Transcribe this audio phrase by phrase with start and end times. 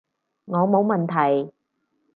[0.45, 1.53] 我冇問題